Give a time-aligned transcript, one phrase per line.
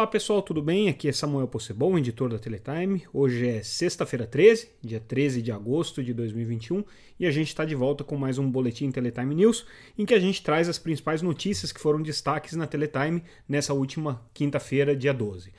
[0.00, 0.88] Olá pessoal, tudo bem?
[0.88, 3.02] Aqui é Samuel Possebon, editor da Teletime.
[3.12, 6.82] Hoje é sexta-feira 13, dia 13 de agosto de 2021,
[7.18, 9.66] e a gente está de volta com mais um Boletim Teletime News,
[9.98, 14.26] em que a gente traz as principais notícias que foram destaques na Teletime nessa última
[14.32, 15.52] quinta-feira, dia 12.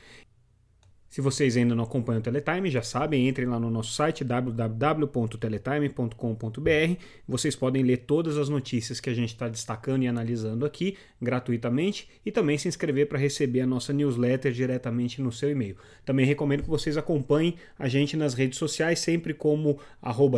[1.11, 7.01] Se vocês ainda não acompanham o Teletime, já sabem, entrem lá no nosso site www.teletime.com.br.
[7.27, 12.07] Vocês podem ler todas as notícias que a gente está destacando e analisando aqui gratuitamente
[12.25, 15.75] e também se inscrever para receber a nossa newsletter diretamente no seu e-mail.
[16.05, 19.79] Também recomendo que vocês acompanhem a gente nas redes sociais, sempre como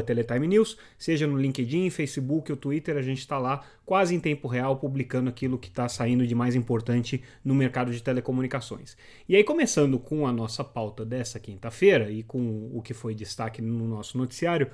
[0.03, 4.48] Teletime News, seja no LinkedIn, Facebook ou Twitter, a gente está lá quase em tempo
[4.48, 8.98] real publicando aquilo que está saindo de mais importante no mercado de telecomunicações.
[9.28, 13.13] E aí, começando com a nossa nossa pauta dessa quinta-feira e com o que foi
[13.13, 14.72] destaque no nosso noticiário,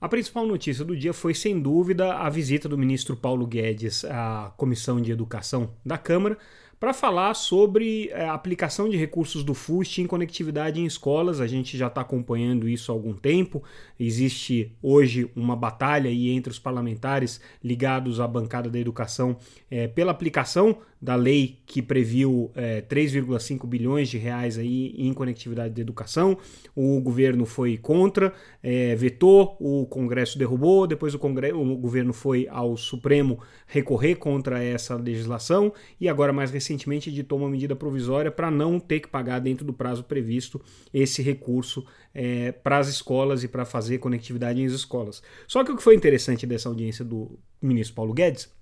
[0.00, 4.52] a principal notícia do dia foi, sem dúvida, a visita do ministro Paulo Guedes à
[4.56, 6.36] Comissão de Educação da Câmara
[6.78, 11.40] para falar sobre é, a aplicação de recursos do FUST em conectividade em escolas.
[11.40, 13.62] A gente já está acompanhando isso há algum tempo.
[13.98, 19.36] Existe hoje uma batalha aí entre os parlamentares ligados à bancada da educação
[19.70, 25.74] é, pela aplicação da lei que previu é, 3,5 bilhões de reais aí em conectividade
[25.74, 26.36] de educação.
[26.74, 32.48] O governo foi contra, é, vetou, o Congresso derrubou, depois o, Congresso, o governo foi
[32.50, 38.50] ao Supremo recorrer contra essa legislação e agora mais recentemente editou uma medida provisória para
[38.50, 40.60] não ter que pagar dentro do prazo previsto
[40.92, 45.22] esse recurso é, para as escolas e para fazer conectividade em escolas.
[45.46, 48.54] Só que o que foi interessante dessa audiência do ministro Paulo Guedes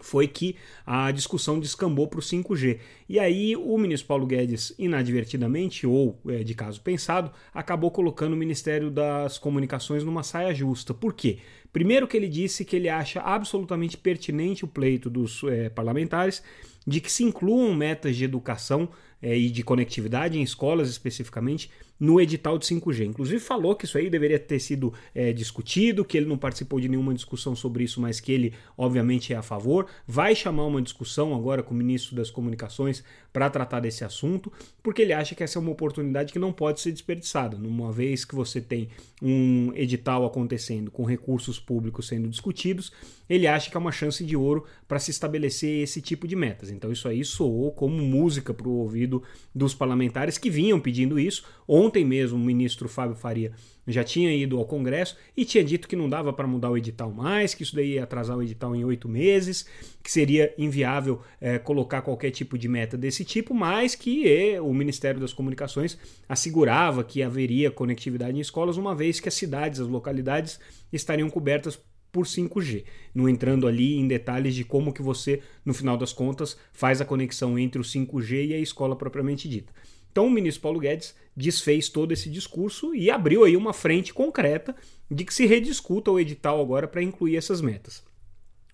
[0.00, 2.80] foi que a discussão descambou para o 5G.
[3.08, 8.36] E aí o ministro Paulo Guedes, inadvertidamente, ou é, de caso pensado, acabou colocando o
[8.36, 10.92] Ministério das Comunicações numa saia justa.
[10.92, 11.38] Por quê?
[11.72, 16.42] Primeiro que ele disse que ele acha absolutamente pertinente o pleito dos é, parlamentares
[16.86, 18.88] de que se incluam metas de educação
[19.22, 21.70] é, e de conectividade em escolas especificamente
[22.02, 23.06] no edital de 5G.
[23.06, 26.88] Inclusive falou que isso aí deveria ter sido é, discutido, que ele não participou de
[26.88, 29.86] nenhuma discussão sobre isso, mas que ele obviamente é a favor.
[30.04, 35.00] Vai chamar uma discussão agora com o ministro das Comunicações para tratar desse assunto, porque
[35.00, 37.56] ele acha que essa é uma oportunidade que não pode ser desperdiçada.
[37.56, 38.88] Numa vez que você tem
[39.22, 42.92] um edital acontecendo com recursos públicos sendo discutidos,
[43.28, 46.70] ele acha que é uma chance de ouro para se estabelecer esse tipo de metas.
[46.70, 49.11] Então isso aí soou como música para o ouvido
[49.52, 51.44] dos parlamentares que vinham pedindo isso.
[51.66, 53.52] Ontem mesmo, o ministro Fábio Faria
[53.86, 57.10] já tinha ido ao Congresso e tinha dito que não dava para mudar o edital
[57.10, 59.66] mais, que isso daí ia atrasar o edital em oito meses,
[60.02, 64.72] que seria inviável é, colocar qualquer tipo de meta desse tipo, mas que é, o
[64.72, 65.98] Ministério das Comunicações
[66.28, 70.60] assegurava que haveria conectividade em escolas, uma vez que as cidades, as localidades
[70.92, 71.78] estariam cobertas
[72.12, 72.84] por 5G,
[73.14, 77.04] não entrando ali em detalhes de como que você, no final das contas, faz a
[77.06, 79.72] conexão entre o 5G e a escola propriamente dita.
[80.12, 84.76] Então o ministro Paulo Guedes desfez todo esse discurso e abriu aí uma frente concreta
[85.10, 88.04] de que se rediscuta o edital agora para incluir essas metas.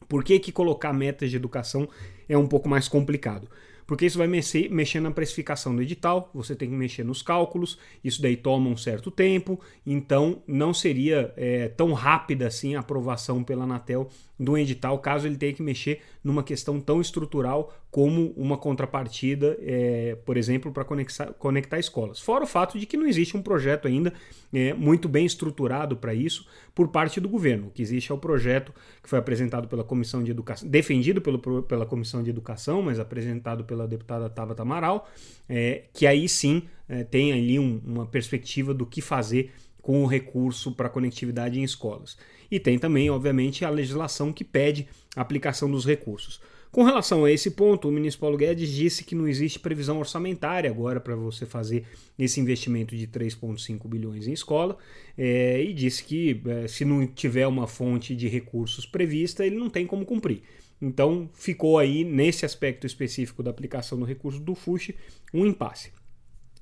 [0.09, 1.89] Por que, que colocar metas de educação
[2.29, 3.49] é um pouco mais complicado?
[3.89, 7.79] Porque isso vai mexer, mexer na precificação do edital, você tem que mexer nos cálculos,
[8.05, 13.43] isso daí toma um certo tempo, então não seria é, tão rápida assim a aprovação
[13.43, 18.57] pela Anatel do edital, caso ele tenha que mexer numa questão tão estrutural como uma
[18.57, 22.21] contrapartida, é, por exemplo, para conectar, conectar escolas.
[22.21, 24.13] Fora o fato de que não existe um projeto ainda
[24.53, 27.69] é, muito bem estruturado para isso por parte do governo.
[27.69, 28.73] O que existe é o projeto
[29.03, 33.65] que foi apresentado pela Comissão de Educação, defendido pelo, pela Comissão de Educação, mas apresentado
[33.65, 35.09] pela deputada Tabata Amaral,
[35.49, 40.07] é, que aí sim é, tem ali um, uma perspectiva do que fazer com o
[40.07, 42.17] recurso para conectividade em escolas.
[42.51, 46.41] E tem também, obviamente, a legislação que pede a aplicação dos recursos.
[46.71, 50.69] Com relação a esse ponto, o ministro Paulo Guedes disse que não existe previsão orçamentária
[50.69, 51.85] agora para você fazer
[52.19, 54.77] esse investimento de 3,5 bilhões em escola
[55.17, 59.71] é, e disse que é, se não tiver uma fonte de recursos prevista, ele não
[59.71, 60.43] tem como cumprir.
[60.81, 64.93] Então ficou aí, nesse aspecto específico da aplicação do recurso do FUSH,
[65.35, 65.93] um impasse.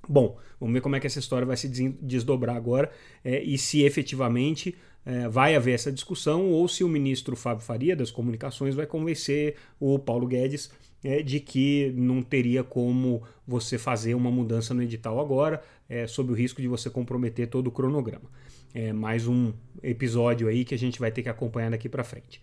[0.09, 2.91] Bom, vamos ver como é que essa história vai se desdobrar agora
[3.25, 4.75] é, e se efetivamente
[5.05, 9.57] é, vai haver essa discussão ou se o ministro Fábio Faria das Comunicações vai convencer
[9.81, 10.71] o Paulo Guedes
[11.05, 16.33] é, de que não teria como você fazer uma mudança no edital agora, é, sob
[16.33, 18.29] o risco de você comprometer todo o cronograma.
[18.75, 19.53] É mais um
[19.83, 22.41] episódio aí que a gente vai ter que acompanhar daqui para frente.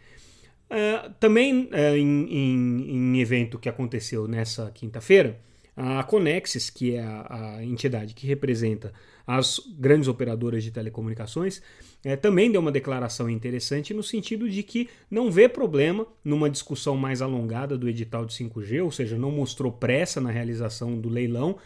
[0.76, 5.40] É, também é, em, em, em evento que aconteceu nessa quinta-feira,
[5.78, 8.92] a Conexis, que é a, a, entidade que representa
[9.26, 11.62] as grandes operadoras de telecomunicações,
[12.04, 16.98] é, também deu uma declaração interessante no sentido de que não vê problema numa discussão
[16.98, 21.58] mais alongada do edital de 5G, ou seja, não mostrou pressa na realização do leilão,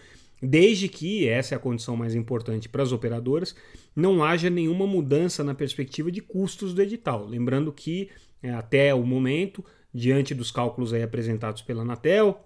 [0.42, 3.56] desde que, essa é a condição mais importante para as operadoras,
[3.96, 7.26] não haja nenhuma mudança na perspectiva de custos do edital.
[7.26, 8.10] Lembrando que,
[8.44, 9.64] até o momento,
[9.94, 12.40] diante dos cálculos aí apresentados pela Anatel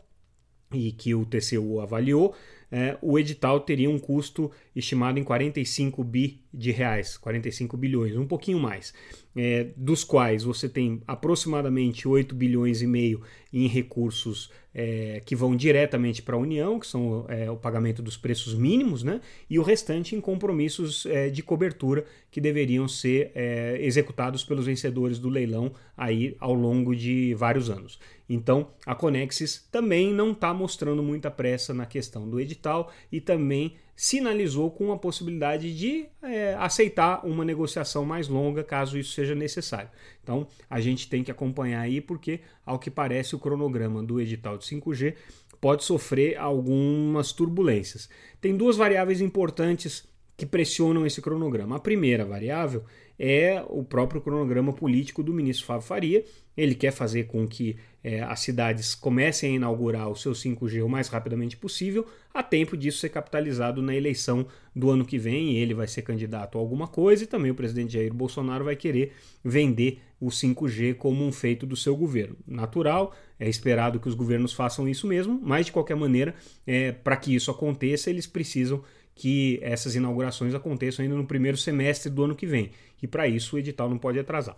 [0.73, 2.33] e que o TCU avaliou,
[2.71, 8.25] é, o edital teria um custo estimado em 45 bi de reais, 45 bilhões, um
[8.25, 8.93] pouquinho mais,
[9.35, 13.21] é, dos quais você tem aproximadamente 8 bilhões e meio
[13.53, 18.17] em recursos é, que vão diretamente para a União, que são é, o pagamento dos
[18.17, 19.21] preços mínimos, né?
[19.49, 25.19] e o restante em compromissos é, de cobertura que deveriam ser é, executados pelos vencedores
[25.19, 27.99] do leilão aí ao longo de vários anos.
[28.29, 33.75] Então, a Conexis também não está mostrando muita pressa na questão do edital e também
[33.95, 39.89] sinalizou com a possibilidade de é, aceitar uma negociação mais longa, caso isso seja necessário.
[40.23, 44.57] Então, a gente tem que acompanhar aí, porque, ao que parece, o cronograma do edital
[44.57, 45.15] de 5G
[45.59, 48.09] pode sofrer algumas turbulências.
[48.39, 51.75] Tem duas variáveis importantes que pressionam esse cronograma.
[51.75, 52.83] A primeira variável
[53.23, 56.25] é o próprio cronograma político do ministro Fábio Faria.
[56.57, 60.89] Ele quer fazer com que é, as cidades comecem a inaugurar o seu 5G o
[60.89, 62.03] mais rapidamente possível,
[62.33, 65.55] a tempo disso ser capitalizado na eleição do ano que vem.
[65.55, 69.13] Ele vai ser candidato a alguma coisa e também o presidente Jair Bolsonaro vai querer
[69.43, 72.35] vender o 5G como um feito do seu governo.
[72.47, 76.33] Natural, é esperado que os governos façam isso mesmo, mas de qualquer maneira,
[76.65, 78.83] é, para que isso aconteça, eles precisam
[79.21, 82.71] que essas inaugurações aconteçam ainda no primeiro semestre do ano que vem.
[83.03, 84.57] E para isso o edital não pode atrasar.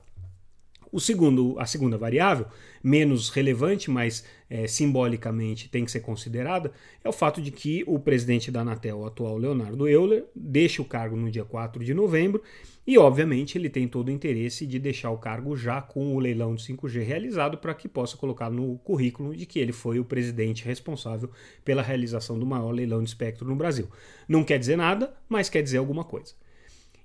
[0.94, 2.46] O segundo, a segunda variável,
[2.84, 6.72] menos relevante, mas é, simbolicamente tem que ser considerada,
[7.04, 10.86] é o fato de que o presidente da Anatel, o atual Leonardo Euler, deixa o
[10.86, 12.44] cargo no dia 4 de novembro
[12.86, 16.54] e, obviamente, ele tem todo o interesse de deixar o cargo já com o leilão
[16.54, 20.64] de 5G realizado para que possa colocar no currículo de que ele foi o presidente
[20.64, 21.32] responsável
[21.66, 23.88] pela realização do maior leilão de espectro no Brasil.
[24.28, 26.36] Não quer dizer nada, mas quer dizer alguma coisa.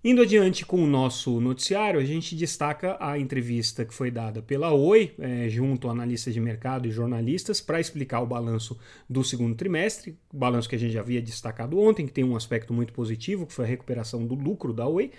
[0.02, 4.72] Indo adiante com o nosso noticiário, a gente destaca a entrevista que foi dada pela
[4.72, 8.78] Oi, é, junto a analistas de mercado e jornalistas, para explicar o balanço
[9.10, 12.72] do segundo trimestre, balanço que a gente já havia destacado ontem, que tem um aspecto
[12.72, 15.10] muito positivo, que foi a recuperação do lucro da Oi.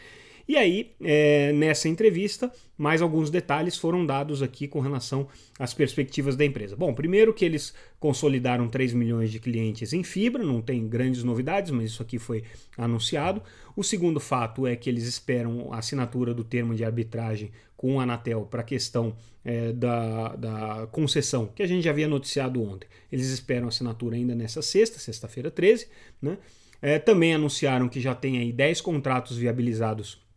[0.50, 5.28] E aí, é, nessa entrevista, mais alguns detalhes foram dados aqui com relação
[5.60, 6.76] às perspectivas da empresa.
[6.76, 11.70] Bom, primeiro que eles consolidaram 3 milhões de clientes em fibra, não tem grandes novidades,
[11.70, 12.44] mas isso aqui foi
[12.76, 13.44] anunciado.
[13.76, 18.04] O segundo fato é que eles esperam a assinatura do termo de arbitragem com a
[18.04, 19.16] Anatel para a questão
[19.46, 22.88] é, da, da concessão, que a gente já havia noticiado ontem.
[23.12, 25.88] Eles esperam a assinatura ainda nessa sexta, sexta-feira 13.
[26.20, 26.40] Né?
[26.82, 30.28] É, também anunciaram que já tem aí 10 contratos viabilizados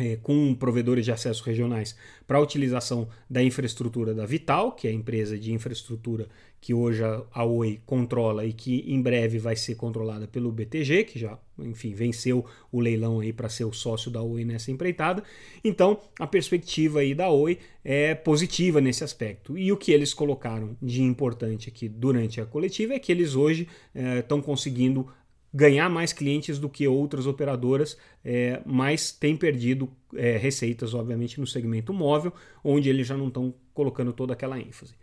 [0.00, 1.94] é, com provedores de acesso regionais
[2.26, 6.26] para a utilização da infraestrutura da Vital, que é a empresa de infraestrutura
[6.60, 7.02] que hoje
[7.32, 11.94] a Oi controla e que em breve vai ser controlada pelo BTG, que já, enfim,
[11.94, 15.22] venceu o leilão aí para ser o sócio da Oi nessa empreitada.
[15.64, 19.56] Então, a perspectiva aí da Oi é positiva nesse aspecto.
[19.56, 23.66] E o que eles colocaram de importante aqui durante a coletiva é que eles hoje
[23.94, 25.08] estão é, conseguindo
[25.52, 31.46] ganhar mais clientes do que outras operadoras, é, mas tem perdido é, receitas, obviamente, no
[31.46, 32.32] segmento móvel,
[32.62, 34.94] onde eles já não estão colocando toda aquela ênfase.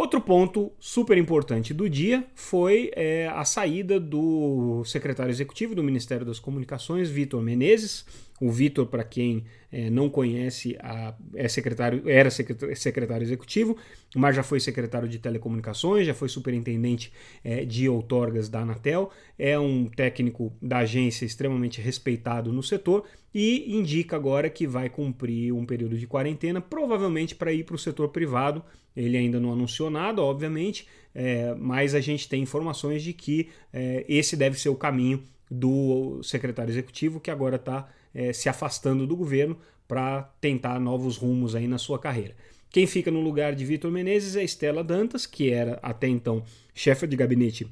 [0.00, 6.24] Outro ponto super importante do dia foi é, a saída do secretário executivo do Ministério
[6.24, 8.06] das Comunicações, Vitor Menezes.
[8.40, 13.76] O Vitor, para quem é, não conhece, a, é secretário, era secretário, secretário, executivo,
[14.16, 17.12] mas já foi secretário de telecomunicações, já foi superintendente
[17.44, 23.04] é, de outorgas da Anatel, é um técnico da agência extremamente respeitado no setor
[23.34, 27.78] e indica agora que vai cumprir um período de quarentena, provavelmente para ir para o
[27.78, 28.64] setor privado
[28.96, 34.04] ele ainda não anunciou nada, obviamente, é, mas a gente tem informações de que é,
[34.08, 39.16] esse deve ser o caminho do secretário executivo que agora está é, se afastando do
[39.16, 39.56] governo
[39.88, 42.36] para tentar novos rumos aí na sua carreira.
[42.70, 47.06] Quem fica no lugar de Vitor Menezes é Estela Dantas, que era até então chefe
[47.06, 47.68] de gabinete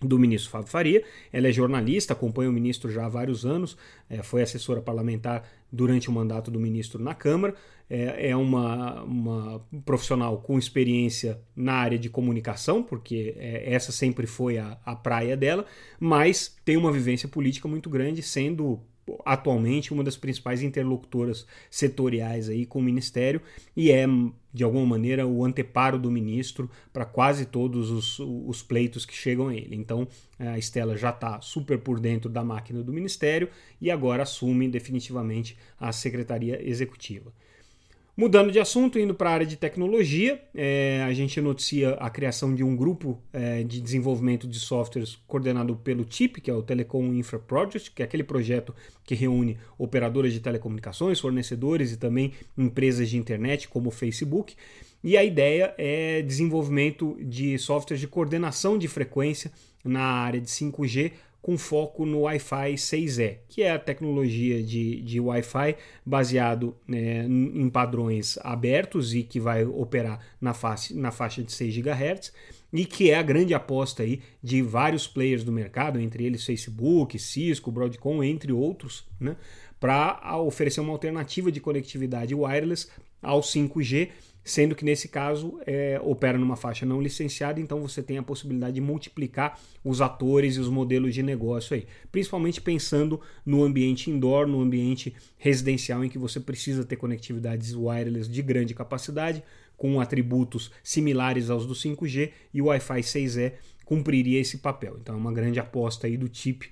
[0.00, 1.04] do ministro Fábio Faria.
[1.32, 3.76] Ela é jornalista, acompanha o ministro já há vários anos,
[4.08, 7.54] é, foi assessora parlamentar durante o mandato do ministro na Câmara.
[7.88, 14.26] É, é uma, uma profissional com experiência na área de comunicação, porque é, essa sempre
[14.26, 15.64] foi a, a praia dela,
[16.00, 18.80] mas tem uma vivência política muito grande, sendo
[19.24, 23.40] atualmente uma das principais interlocutoras setoriais aí com o Ministério
[23.76, 24.06] e é,
[24.52, 29.48] de alguma maneira, o anteparo do ministro para quase todos os, os, pleitos que chegam
[29.48, 29.76] a ele.
[29.76, 30.08] Então,
[30.38, 35.58] a Estela já está super por dentro da máquina do Ministério e agora assume definitivamente
[35.78, 37.32] a Secretaria Executiva.
[38.16, 42.54] Mudando de assunto, indo para a área de tecnologia, é, a gente noticia a criação
[42.54, 47.12] de um grupo é, de desenvolvimento de softwares coordenado pelo TIP, que é o Telecom
[47.12, 53.10] Infra Project, que é aquele projeto que reúne operadoras de telecomunicações, fornecedores e também empresas
[53.10, 54.54] de internet como o Facebook.
[55.04, 59.52] E a ideia é desenvolvimento de softwares de coordenação de frequência
[59.84, 61.12] na área de 5G
[61.46, 67.70] com foco no Wi-Fi 6E, que é a tecnologia de, de Wi-Fi baseado né, em
[67.70, 72.32] padrões abertos e que vai operar na, face, na faixa de 6 GHz
[72.72, 77.16] e que é a grande aposta aí de vários players do mercado, entre eles Facebook,
[77.16, 79.36] Cisco, Broadcom, entre outros, né,
[79.78, 82.88] para oferecer uma alternativa de conectividade wireless
[83.22, 84.08] ao 5G
[84.46, 88.76] sendo que nesse caso é, opera numa faixa não licenciada, então você tem a possibilidade
[88.76, 94.46] de multiplicar os atores e os modelos de negócio aí, principalmente pensando no ambiente indoor,
[94.46, 99.42] no ambiente residencial em que você precisa ter conectividades wireless de grande capacidade,
[99.76, 103.52] com atributos similares aos do 5G e o Wi-Fi 6E
[103.84, 104.96] cumpriria esse papel.
[105.00, 106.70] Então é uma grande aposta aí do TIP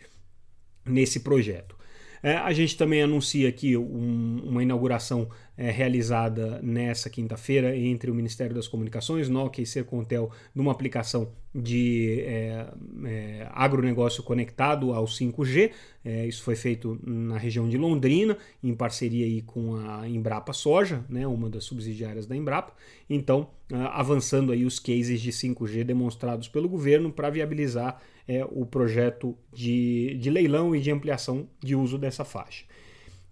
[0.87, 1.76] nesse projeto.
[2.25, 5.28] É, a gente também anuncia aqui um, uma inauguração
[5.59, 12.23] é, realizada nessa quinta-feira entre o Ministério das Comunicações, Nokia e Sercontel, numa aplicação de
[12.23, 12.66] é,
[13.04, 15.71] é, agronegócio conectado ao 5G.
[16.02, 21.04] É, isso foi feito na região de Londrina, em parceria aí com a Embrapa Soja,
[21.11, 22.73] né, uma das subsidiárias da Embrapa.
[23.09, 23.50] Então,
[23.93, 30.16] avançando aí os cases de 5G demonstrados pelo governo para viabilizar é, o projeto de,
[30.21, 32.64] de leilão e de ampliação de uso dessa faixa.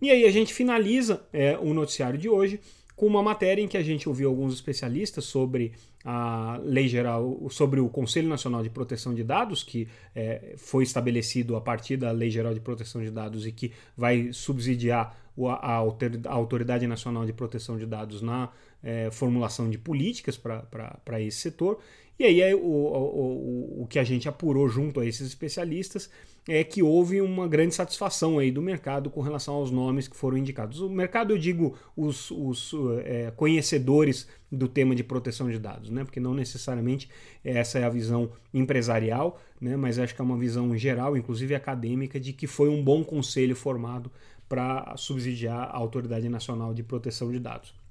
[0.01, 2.61] E aí a gente finaliza é, o noticiário de hoje
[2.97, 5.73] com uma matéria em que a gente ouviu alguns especialistas sobre
[6.05, 11.57] a lei geral, sobre o Conselho Nacional de Proteção de Dados, que é, foi estabelecido
[11.57, 15.17] a partir da Lei Geral de Proteção de Dados e que vai subsidiar
[15.61, 15.83] a
[16.29, 18.51] Autoridade Nacional de Proteção de Dados na
[18.83, 21.79] é, formulação de políticas para esse setor.
[22.19, 26.11] E aí o, o, o que a gente apurou junto a esses especialistas
[26.49, 30.37] é que houve uma grande satisfação aí do mercado com relação aos nomes que foram
[30.37, 30.81] indicados.
[30.81, 32.73] O mercado, eu digo, os, os
[33.05, 36.05] é, conhecedores do tema de proteção de dados, né?
[36.05, 37.09] porque não necessariamente
[37.45, 39.77] essa é a visão empresarial, né?
[39.77, 43.55] mas acho que é uma visão geral, inclusive acadêmica, de que foi um bom conselho
[43.55, 44.11] formado
[44.49, 47.82] para subsidiar a Autoridade Nacional de Proteção de Dados.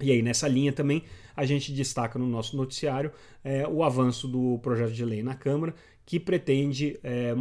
[0.00, 1.04] E aí, nessa linha também,
[1.36, 5.74] a gente destaca no nosso noticiário é, o avanço do projeto de lei na Câmara,
[6.04, 7.34] que pretende é,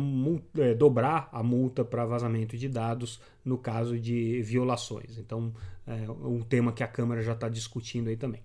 [0.59, 5.17] é, dobrar a multa para vazamento de dados no caso de violações.
[5.17, 5.53] Então,
[5.85, 8.41] é um tema que a Câmara já está discutindo aí também.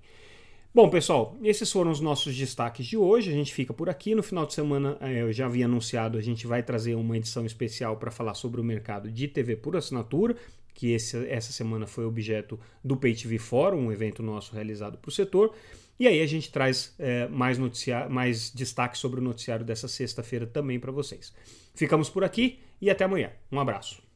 [0.75, 3.31] Bom, pessoal, esses foram os nossos destaques de hoje.
[3.31, 4.15] A gente fica por aqui.
[4.15, 7.47] No final de semana, é, eu já havia anunciado, a gente vai trazer uma edição
[7.47, 10.37] especial para falar sobre o mercado de TV por assinatura
[10.79, 15.13] que esse, essa semana foi objeto do PayTV Forum, um evento nosso realizado para o
[15.13, 15.53] setor.
[15.99, 17.59] E aí a gente traz é, mais,
[18.09, 21.35] mais destaque sobre o noticiário dessa sexta-feira também para vocês.
[21.75, 23.33] Ficamos por aqui e até amanhã.
[23.51, 24.08] Um abraço.